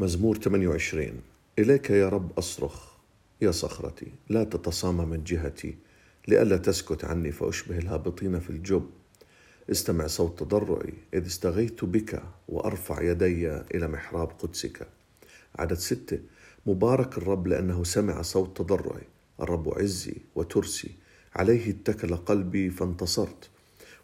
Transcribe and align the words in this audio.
مزمور 0.00 0.36
28 0.36 1.20
إليك 1.58 1.90
يا 1.90 2.08
رب 2.08 2.38
أصرخ. 2.38 2.90
يا 3.42 3.50
صخرتي 3.50 4.06
لا 4.28 4.44
تتصامى 4.44 5.04
من 5.04 5.24
جهتي. 5.24 5.76
لئلا 6.28 6.56
تسكت 6.56 7.04
عني 7.04 7.32
فأشبه 7.32 7.78
الهابطين 7.78 8.40
في 8.40 8.50
الجب. 8.50 8.90
استمع 9.70 10.06
صوت 10.06 10.38
تضرعي. 10.38 10.92
إذ 11.14 11.26
استغيثت 11.26 11.84
بك 11.84 12.22
وأرفع 12.48 13.02
يدي 13.02 13.50
إلى 13.50 13.88
محراب 13.88 14.28
قدسك. 14.28 14.88
عدد 15.58 15.78
ستة. 15.78 16.18
مبارك 16.66 17.18
الرب 17.18 17.46
لأنه 17.46 17.84
سمع 17.84 18.22
صوت 18.22 18.56
تضرعي. 18.56 19.06
الرب 19.40 19.78
عزي 19.78 20.14
وترسي. 20.34 20.90
عليه 21.34 21.70
اتكل 21.70 22.16
قلبي 22.16 22.70
فانتصرت. 22.70 23.50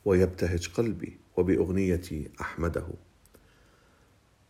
ويبتهج 0.05 0.69
قلبي 0.69 1.17
وبأغنيتي 1.37 2.29
أحمده. 2.41 2.87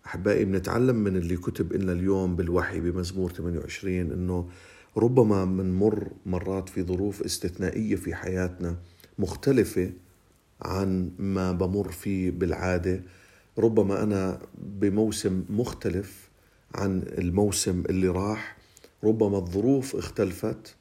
أحبائي 0.07 0.45
بنتعلم 0.45 0.97
من 0.97 1.17
اللي 1.17 1.37
كتب 1.37 1.73
لنا 1.73 1.93
اليوم 1.93 2.37
بالوحي 2.37 2.81
بمزمور 2.81 3.33
28 3.33 3.95
أنه 4.13 4.49
ربما 4.97 5.45
منمر 5.45 6.11
مرات 6.27 6.69
في 6.69 6.83
ظروف 6.83 7.23
استثنائية 7.23 7.97
في 7.97 8.15
حياتنا 8.15 8.77
مختلفة 9.19 9.91
عن 10.63 11.11
ما 11.19 11.53
بمر 11.53 11.93
فيه 11.93 12.31
بالعادة. 12.31 13.03
ربما 13.59 14.03
أنا 14.03 14.39
بموسم 14.59 15.45
مختلف 15.51 16.29
عن 16.75 17.03
الموسم 17.19 17.83
اللي 17.89 18.09
راح. 18.09 18.57
ربما 19.05 19.39
الظروف 19.39 19.97
اختلفت 19.97 20.75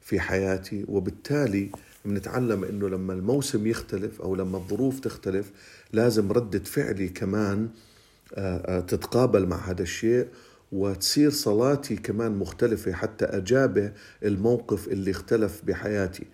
في 0.00 0.20
حياتي 0.20 0.84
وبالتالي 0.88 1.70
بنتعلم 2.04 2.64
إنه 2.64 2.88
لما 2.88 3.12
الموسم 3.12 3.66
يختلف 3.66 4.20
أو 4.20 4.34
لما 4.34 4.58
الظروف 4.58 5.00
تختلف 5.00 5.52
لازم 5.92 6.32
ردة 6.32 6.58
فعلي 6.58 7.08
كمان 7.08 7.68
تتقابل 8.88 9.46
مع 9.46 9.70
هذا 9.70 9.82
الشيء 9.82 10.26
وتصير 10.72 11.30
صلاتي 11.30 11.96
كمان 11.96 12.32
مختلفة 12.32 12.92
حتى 12.92 13.24
أجابه 13.24 13.92
الموقف 14.24 14.88
اللي 14.88 15.10
اختلف 15.10 15.62
بحياتي. 15.64 16.24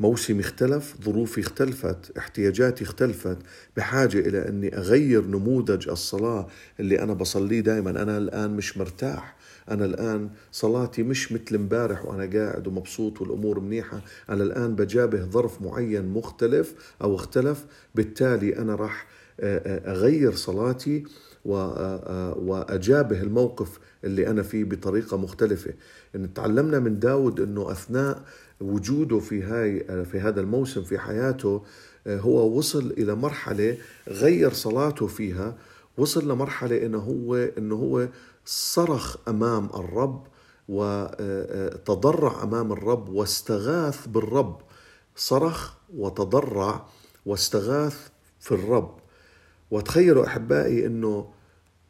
موسمي 0.00 0.40
اختلف 0.40 0.94
ظروفي 1.04 1.40
اختلفت 1.40 2.18
احتياجاتي 2.18 2.84
اختلفت 2.84 3.38
بحاجة 3.76 4.18
إلى 4.18 4.48
أني 4.48 4.76
أغير 4.78 5.26
نموذج 5.26 5.88
الصلاة 5.88 6.46
اللي 6.80 7.02
أنا 7.02 7.12
بصليه 7.14 7.60
دائما 7.60 7.90
أنا 7.90 8.18
الآن 8.18 8.50
مش 8.56 8.78
مرتاح. 8.78 9.36
أنا 9.70 9.84
الآن 9.84 10.30
صلاتي 10.52 11.02
مش 11.02 11.32
مثل 11.32 11.54
امبارح 11.54 12.04
وأنا 12.04 12.38
قاعد 12.38 12.66
ومبسوط 12.66 13.20
والأمور 13.20 13.60
منيحة. 13.60 14.00
أنا 14.30 14.42
الآن 14.42 14.74
بجابه 14.74 15.24
ظرف 15.24 15.62
معين 15.62 16.08
مختلف 16.08 16.74
أو 17.02 17.14
اختلف. 17.14 17.64
بالتالي 17.94 18.58
أنا 18.58 18.74
راح 18.74 19.06
أغير 19.40 20.32
صلاتي. 20.34 21.04
وأجابه 21.44 23.20
الموقف 23.22 23.78
اللي 24.04 24.26
أنا 24.26 24.42
فيه 24.42 24.64
بطريقة 24.64 25.16
مختلفة. 25.16 25.74
إن 26.14 26.34
تعلمنا 26.34 26.78
من 26.78 26.98
داود 26.98 27.40
أنه 27.40 27.72
أثناء 27.72 28.22
وجوده 28.60 29.18
في 29.18 29.42
هاي 29.42 30.04
في 30.04 30.20
هذا 30.20 30.40
الموسم 30.40 30.82
في 30.82 30.98
حياته 30.98 31.62
هو 32.06 32.58
وصل 32.58 32.90
إلى 32.98 33.14
مرحلة 33.14 33.76
غير 34.08 34.52
صلاته 34.52 35.06
فيها 35.06 35.56
وصل 35.98 36.28
لمرحلة 36.28 36.86
إنه 36.86 36.98
هو 36.98 37.34
إنه 37.34 37.74
هو 37.74 38.08
صرخ 38.44 39.16
أمام 39.28 39.64
الرب 39.74 40.26
وتضرع 40.68 42.42
أمام 42.42 42.72
الرب 42.72 43.08
واستغاث 43.08 44.06
بالرب. 44.06 44.60
صرخ 45.16 45.72
وتضرع 45.96 46.86
واستغاث 47.26 48.08
في 48.40 48.52
الرب. 48.52 48.94
وتخيلوا 49.70 50.26
أحبائي 50.26 50.86
إنه 50.86 51.26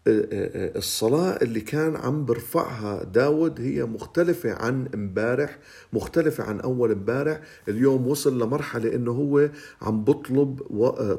آه، 0.07 0.11
آه، 0.11 0.25
آه، 0.33 0.79
الصلاة 0.79 1.39
اللي 1.43 1.61
كان 1.61 1.97
عم 1.97 2.25
برفعها 2.25 3.05
داود 3.05 3.61
هي 3.61 3.85
مختلفة 3.85 4.53
عن 4.53 4.89
امبارح 4.95 5.59
مختلفة 5.93 6.45
عن 6.45 6.61
أول 6.61 6.93
امبارح. 6.93 7.41
اليوم 7.69 8.07
وصل 8.07 8.43
لمرحلة 8.43 8.95
إنه 8.95 9.11
هو 9.11 9.51
عم 9.83 10.05
بطلب 10.05 10.61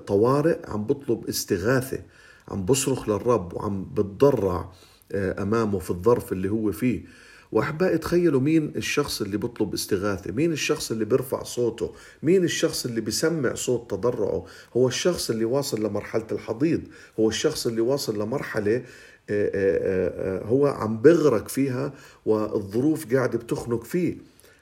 طوارئ 0.08 0.70
عم 0.70 0.84
بطلب 0.84 1.28
استغاثة 1.30 2.00
عم 2.48 2.66
بصرخ 2.66 3.10
للرب 3.10 3.54
وعم 3.54 3.86
بتضرع 3.94 4.72
أمامه 5.14 5.80
في 5.80 5.92
الظرف 5.92 6.32
اللي 6.32 6.50
هو 6.50 6.72
فيه. 6.72 7.04
وأحبائي 7.52 7.98
تخيلوا 7.98 8.42
مين 8.42 8.74
الشخص 8.76 9.22
اللي 9.22 9.38
بيطلب 9.38 9.74
استغاثة 9.74 10.32
مين 10.32 10.52
الشخص 10.52 10.92
اللي 10.92 11.06
بيرفع 11.06 11.44
صوته 11.44 11.94
مين 12.24 12.44
الشخص 12.44 12.86
اللي 12.86 13.02
بيسمع 13.02 13.54
صوت 13.54 13.92
تضرعه؟ 13.92 14.46
هو 14.78 14.88
الشخص 14.88 15.30
اللي 15.30 15.46
واصل 15.46 15.84
لمرحلة 15.84 16.28
الحضيض 16.32 16.82
هو 17.20 17.30
الشخص 17.30 17.68
اللي 17.68 17.82
واصل 17.82 18.22
لمرحلة 18.22 18.76
آه، 18.76 18.84
آه، 19.30 20.40
آه، 20.40 20.46
هو 20.46 20.68
عم 20.68 21.02
بغرق 21.02 21.48
فيها 21.48 21.94
والظروف 22.26 23.14
قاعدة 23.14 23.38
بتخنق 23.38 23.84
فيه. 23.84 24.18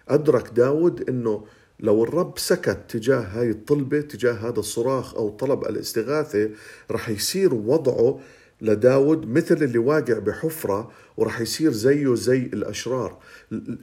أدرك 0.10 0.50
داود 0.50 1.10
إنه 1.10 1.46
لو 1.80 2.04
الرب 2.04 2.38
سكت 2.38 2.80
تجاه 2.90 3.20
هاي 3.20 3.50
الطلبة 3.50 4.02
تجاه 4.02 4.34
هذا 4.34 4.60
الصراخ 4.60 5.16
أو 5.16 5.30
طلب 5.30 5.64
الاستغاثة 5.64 6.50
رح 6.92 7.10
يصير 7.10 7.54
وضعه 7.54 8.20
لداود 8.64 9.28
مثل 9.28 9.64
اللي 9.64 9.78
واقع 9.78 10.20
بحفرة 10.20 10.92
ورح 11.18 11.42
يصير 11.42 11.72
زيه 11.72 12.16
زي 12.16 12.38
الأشرار. 12.38 13.20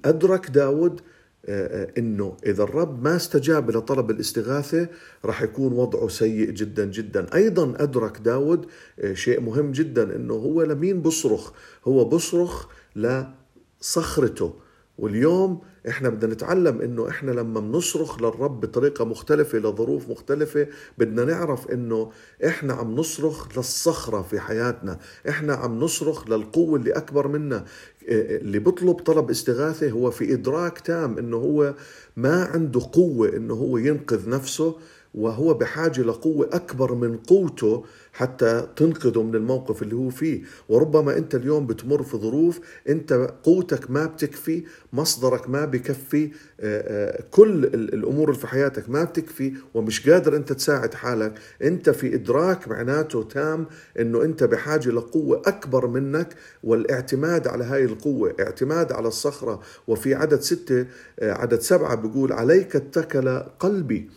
أدرك 0.04 0.50
داود 0.50 1.00
آه، 1.46 1.82
آه، 1.82 1.92
إنه 1.98 2.36
إذا 2.46 2.62
الرب 2.62 3.02
ما 3.02 3.16
استجاب 3.16 3.70
لطلب 3.70 4.10
الاستغاثة 4.10 4.88
راح 5.24 5.42
يكون 5.42 5.72
وضعه 5.72 6.08
سيء 6.08 6.50
جدا 6.50 6.84
جدا. 6.84 7.34
أيضا 7.34 7.74
أدرك 7.76 8.18
داود 8.18 8.66
آه، 9.00 9.14
شيء 9.14 9.40
مهم 9.40 9.72
جدا 9.72 10.16
إنه 10.16 10.34
هو 10.34 10.62
لمين 10.62 11.02
بصرخ 11.02 11.52
هو 11.84 12.04
بصرخ 12.04 12.66
لصخرته. 12.96 14.54
واليوم 15.00 15.60
إحنا 15.88 16.08
بدنا 16.08 16.34
نتعلم 16.34 16.80
إنه 16.80 17.08
إحنا 17.08 17.30
لما 17.30 17.60
بنصرخ 17.60 18.22
للرب 18.22 18.60
بطريقة 18.60 19.04
مختلفة 19.04 19.58
لظروف 19.58 20.08
مختلفة 20.10 20.66
بدنا 20.98 21.24
نعرف 21.24 21.70
إنه 21.70 22.10
إحنا 22.46 22.72
عم 22.74 22.94
نصرخ 22.94 23.58
للصخرة 23.58 24.22
في 24.22 24.40
حياتنا. 24.40 24.98
إحنا 25.28 25.54
عم 25.54 25.78
نصرخ 25.80 26.28
للقوة 26.28 26.78
اللي 26.78 26.92
أكبر 26.92 27.28
منا. 27.28 27.64
اللي 28.08 28.58
بيطلب 28.58 28.94
طلب 28.94 29.30
استغاثة 29.30 29.90
هو 29.90 30.10
في 30.10 30.32
إدراك 30.34 30.78
تام 30.78 31.18
إنه 31.18 31.36
هو 31.36 31.74
ما 32.16 32.44
عنده 32.44 32.80
قوة 32.92 33.28
إنه 33.28 33.54
هو 33.54 33.76
ينقذ 33.78 34.28
نفسه. 34.28 34.76
وهو 35.14 35.54
بحاجة 35.54 36.00
لقوة 36.00 36.48
أكبر 36.52 36.94
من 36.94 37.16
قوته 37.16 37.84
حتى 38.12 38.68
تنقذه 38.76 39.22
من 39.22 39.34
الموقف 39.34 39.82
اللي 39.82 39.94
هو 39.94 40.10
فيه. 40.10 40.42
وربما 40.68 41.16
أنت 41.16 41.34
اليوم 41.34 41.66
بتمر 41.66 42.02
في 42.02 42.16
ظروف 42.16 42.60
أنت 42.88 43.12
قوتك 43.42 43.90
ما 43.90 44.06
بتكفي 44.06 44.64
مصدرك 44.92 45.50
ما 45.50 45.64
بكفي 45.64 46.24
آه، 46.24 46.30
آه، 46.60 47.24
كل 47.30 47.64
الأمور 47.64 48.28
اللي 48.28 48.40
في 48.40 48.46
حياتك 48.46 48.90
ما 48.90 49.04
بتكفي 49.04 49.52
ومش 49.74 50.10
قادر 50.10 50.36
أنت 50.36 50.52
تساعد 50.52 50.94
حالك. 50.94 51.34
أنت 51.62 51.90
في 51.90 52.14
إدراك 52.14 52.68
معناته 52.68 53.22
تام 53.22 53.66
أنه 54.00 54.22
أنت 54.24 54.44
بحاجة 54.44 54.90
لقوة 54.90 55.42
أكبر 55.46 55.86
منك 55.86 56.34
والاعتماد 56.64 57.48
على 57.48 57.64
هاي 57.64 57.84
القوة 57.84 58.34
اعتماد 58.40 58.92
على 58.92 59.08
الصخرة. 59.08 59.60
وفي 59.86 60.14
عدد 60.14 60.40
ستة 60.40 60.86
آه، 61.20 61.32
عدد 61.32 61.60
سبعة 61.60 61.94
بيقول 61.94 62.32
عليك 62.32 62.76
اتكل 62.76 63.38
قلبي. 63.38 64.10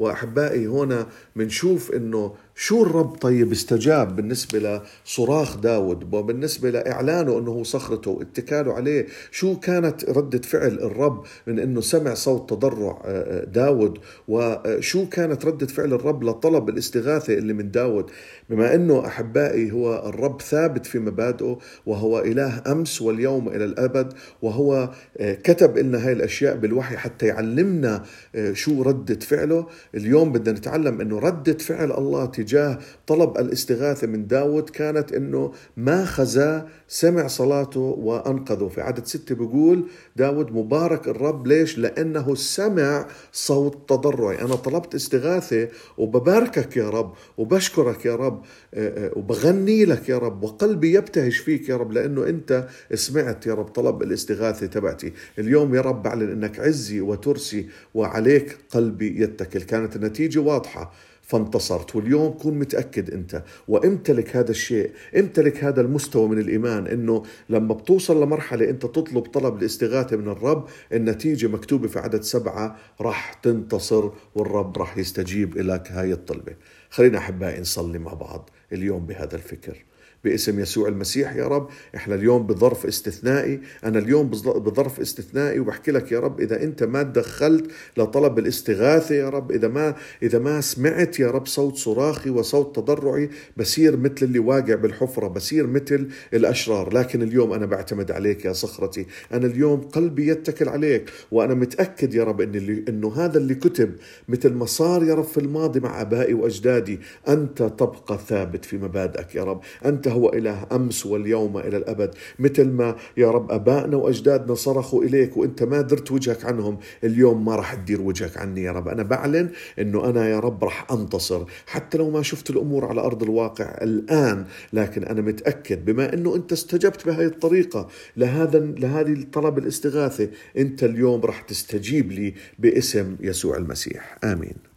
وأحبائي 0.00 0.66
هنا 0.66 1.06
بنشوف 1.36 1.90
إنه 1.92 2.34
شو 2.54 2.82
الرب 2.82 3.16
طيب 3.16 3.52
استجاب 3.52 4.16
بالنسبة 4.16 4.80
لصراخ 5.06 5.56
داود 5.56 6.14
وبالنسبة 6.14 6.70
لإعلانه 6.70 7.38
أنه 7.38 7.62
صخرته 7.62 8.10
واتكاله 8.10 8.72
عليه؟ 8.72 9.06
شو 9.30 9.56
كانت 9.56 10.04
ردة 10.04 10.38
فعل 10.38 10.72
الرب 10.72 11.24
من 11.46 11.58
أنه 11.58 11.80
سمع 11.80 12.14
صوت 12.14 12.50
تضرع 12.50 13.02
آه، 13.04 13.40
آه، 13.40 13.44
داود؟ 13.44 13.98
وشو 14.28 15.08
كانت 15.08 15.44
ردة 15.44 15.66
فعل 15.66 15.92
الرب 15.92 16.24
لطلب 16.24 16.68
الاستغاثة 16.68 17.34
اللي 17.34 17.52
من 17.52 17.70
داود؟ 17.70 18.10
بما 18.50 18.74
أنه 18.74 19.06
أحبائي 19.06 19.72
هو 19.72 20.08
الرب 20.08 20.42
ثابت 20.42 20.86
في 20.86 20.98
مبادئه 20.98 21.58
وهو 21.86 22.18
إله 22.18 22.62
أمس 22.66 23.02
واليوم 23.02 23.48
إلى 23.48 23.64
الأبد 23.64 24.12
وهو 24.42 24.90
آه، 25.18 25.34
كتب 25.34 25.78
لنا 25.78 26.06
هاي 26.06 26.12
الأشياء 26.12 26.56
بالوحي 26.56 26.96
حتى 26.96 27.26
يعلمنا 27.26 28.04
شو 28.52 28.82
ردة 28.82 29.18
فعله. 29.18 29.66
اليوم 29.94 30.32
بدنا 30.32 30.58
نتعلم 30.58 31.00
أنه 31.00 31.18
ردة 31.18 31.58
فعل 31.58 31.92
الله 31.92 32.26
تجاه 32.26 32.49
تجاه 32.50 32.78
طلب 33.06 33.38
الاستغاثة 33.38 34.06
من 34.06 34.26
داود 34.26 34.70
كانت 34.70 35.12
أنه 35.12 35.52
ما 35.76 36.04
خزاه 36.04 36.66
سمع 36.88 37.26
صلاته 37.26 37.80
وأنقذه. 37.80 38.68
في 38.68 38.80
عدد 38.80 39.06
ستة 39.06 39.34
بيقول 39.34 39.84
داود 40.16 40.52
مبارك 40.52 41.08
الرب. 41.08 41.46
ليش؟ 41.46 41.78
لأنه 41.78 42.34
سمع 42.34 43.06
صوت 43.32 43.88
تضرعي. 43.88 44.40
أنا 44.40 44.54
طلبت 44.54 44.94
استغاثة 44.94 45.68
وبباركك 45.98 46.76
يا 46.76 46.90
رب 46.90 47.14
وبشكرك 47.38 48.04
يا 48.06 48.16
رب 48.16 48.42
آه، 48.74 49.06
آه، 49.06 49.12
وبغني 49.16 49.84
لك 49.84 50.08
يا 50.08 50.18
رب 50.18 50.42
وقلبي 50.42 50.94
يبتهج 50.94 51.32
فيك 51.32 51.68
يا 51.68 51.76
رب 51.76 51.92
لأنه 51.92 52.28
أنت 52.28 52.68
سمعت 52.94 53.46
يا 53.46 53.54
رب 53.54 53.68
طلب 53.68 54.02
الاستغاثة 54.02 54.66
تبعتي. 54.66 55.12
اليوم 55.38 55.74
يا 55.74 55.80
رب 55.80 56.02
بعلن 56.02 56.30
أنك 56.30 56.60
عزي 56.60 57.00
وترسي 57.00 57.68
وعليك 57.94 58.56
قلبي 58.70 59.22
يتكل. 59.22 59.62
كانت 59.62 59.96
النتيجة 59.96 60.38
واضحة. 60.38 60.92
فانتصرت. 61.30 61.96
واليوم 61.96 62.32
كون 62.32 62.58
متأكد 62.58 63.10
أنت. 63.10 63.42
وامتلك 63.68 64.36
هذا 64.36 64.50
الشيء 64.50 64.90
امتلك 65.16 65.64
هذا 65.64 65.80
المستوى 65.80 66.28
من 66.28 66.38
الإيمان 66.38 66.86
أنه 66.86 67.22
لما 67.48 67.74
بتوصل 67.74 68.22
لمرحلة 68.22 68.70
أنت 68.70 68.82
تطلب 68.82 69.22
طلب 69.22 69.58
الاستغاثة 69.58 70.16
من 70.16 70.28
الرب 70.28 70.68
النتيجة 70.92 71.46
مكتوبة 71.46 71.88
في 71.88 71.98
عدد 71.98 72.22
سبعة 72.22 72.76
راح 73.00 73.32
تنتصر 73.32 74.10
والرب 74.34 74.78
راح 74.78 74.98
يستجيب 74.98 75.58
لك 75.58 75.92
هاي 75.92 76.12
الطلبة. 76.12 76.56
خلينا 76.90 77.18
أحبائي 77.18 77.60
نصلي 77.60 77.98
مع 77.98 78.14
بعض 78.14 78.50
اليوم 78.72 79.06
بهذا 79.06 79.34
الفكر. 79.34 79.84
باسم 80.24 80.60
يسوع 80.60 80.88
المسيح 80.88 81.36
يا 81.36 81.48
رب. 81.48 81.68
إحنا 81.96 82.14
اليوم 82.14 82.46
بظرف 82.46 82.86
استثنائي. 82.86 83.60
أنا 83.84 83.98
اليوم 83.98 84.30
بظرف 84.30 85.00
استثنائي 85.00 85.60
وبحكي 85.60 85.90
لك 85.90 86.12
يا 86.12 86.20
رب 86.20 86.40
إذا 86.40 86.62
أنت 86.62 86.82
ما 86.82 87.02
تدخلت 87.02 87.70
لطلب 87.96 88.38
الاستغاثة 88.38 89.14
يا 89.14 89.28
رب 89.28 89.52
إذا 89.52 89.68
ما 89.68 89.94
إذا 90.22 90.38
ما 90.38 90.60
سمعت 90.60 91.20
يا 91.20 91.30
رب 91.30 91.46
صوت 91.46 91.76
صراخي 91.76 92.30
وصوت 92.30 92.76
تضرعي 92.76 93.30
بصير 93.56 93.96
مثل 93.96 94.14
اللي 94.22 94.38
واقع 94.38 94.74
بالحفرة 94.74 95.28
بصير 95.28 95.66
مثل 95.66 96.08
الأشرار. 96.34 96.94
لكن 96.94 97.22
اليوم 97.22 97.52
أنا 97.52 97.66
بعتمد 97.66 98.10
عليك 98.10 98.44
يا 98.44 98.52
صخرتي. 98.52 99.06
أنا 99.32 99.46
اليوم 99.46 99.80
قلبي 99.80 100.28
يتكل 100.28 100.68
عليك 100.68 101.10
وأنا 101.30 101.54
متأكد 101.54 102.14
يا 102.14 102.24
رب 102.24 102.40
إن 102.40 102.54
اللي 102.54 102.84
إنه 102.88 103.12
هذا 103.16 103.38
اللي 103.38 103.54
كتب 103.54 103.92
مثل 104.28 104.52
ما 104.52 104.66
صار 104.66 105.04
يا 105.04 105.14
رب 105.14 105.24
في 105.24 105.38
الماضي 105.38 105.80
مع 105.80 106.00
أبائي 106.00 106.34
وأجدادي. 106.34 107.00
أنت 107.28 107.62
تبقى 107.62 108.18
ثابت 108.28 108.64
في 108.64 108.78
مبادئك 108.78 109.34
يا 109.34 109.44
رب. 109.44 109.60
أنت 109.84 110.09
هو 110.10 110.28
إله 110.28 110.66
أمس 110.72 111.06
واليوم 111.06 111.58
إلى 111.58 111.76
الأبد. 111.76 112.14
مثل 112.38 112.68
ما 112.68 112.96
يا 113.16 113.30
رب 113.30 113.52
أبائنا 113.52 113.96
وأجدادنا 113.96 114.54
صرخوا 114.54 115.04
إليك 115.04 115.36
وأنت 115.36 115.62
ما 115.62 115.80
درت 115.80 116.12
وجهك 116.12 116.44
عنهم 116.44 116.78
اليوم 117.04 117.44
ما 117.44 117.56
راح 117.56 117.74
تدير 117.74 118.00
وجهك 118.00 118.36
عني 118.36 118.62
يا 118.62 118.72
رب. 118.72 118.88
أنا 118.88 119.02
بعلن 119.02 119.50
أنه 119.78 120.10
أنا 120.10 120.28
يا 120.28 120.38
رب 120.40 120.64
راح 120.64 120.92
أنتصر 120.92 121.44
حتى 121.66 121.98
لو 121.98 122.10
ما 122.10 122.22
شفت 122.22 122.50
الأمور 122.50 122.84
على 122.84 123.00
أرض 123.00 123.22
الواقع 123.22 123.78
الآن 123.82 124.44
لكن 124.72 125.04
أنا 125.04 125.20
متأكد 125.20 125.84
بما 125.84 126.14
أنه 126.14 126.36
أنت 126.36 126.52
استجبت 126.52 127.06
بهذه 127.06 127.26
الطريقة 127.26 127.88
لهذا 128.16 128.58
لهذه 128.58 129.12
الطلب 129.12 129.58
الاستغاثة 129.58 130.28
أنت 130.56 130.84
اليوم 130.84 131.20
راح 131.20 131.40
تستجيب 131.40 132.12
لي 132.12 132.34
باسم 132.58 133.16
يسوع 133.20 133.56
المسيح. 133.56 134.18
آمين. 134.24 134.69